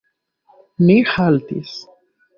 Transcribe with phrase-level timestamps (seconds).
[0.85, 1.77] Ni haltis.